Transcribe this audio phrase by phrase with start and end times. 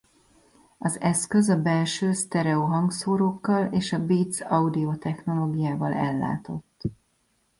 [0.77, 6.81] Az eszköz a belső sztereó hangszórókkal és a Beats Audio technológiával ellátott.